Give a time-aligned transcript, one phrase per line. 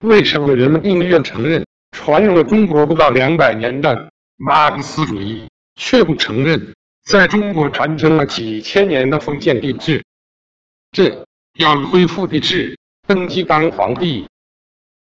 [0.00, 10.04] 为什么人们宁愿承认传入了中国不到两百年的马克思主义，却不承认在中国传承了几千年的封建帝制？
[10.92, 11.24] 这
[11.58, 14.26] 要恢复帝制，登基当皇帝。